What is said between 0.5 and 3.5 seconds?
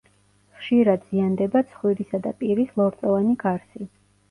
ხშირად ზიანდება ცხვირისა და პირის ლორწოვანი